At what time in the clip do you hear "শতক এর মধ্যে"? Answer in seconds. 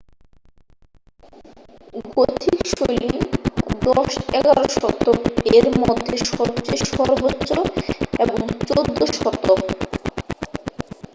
4.75-6.15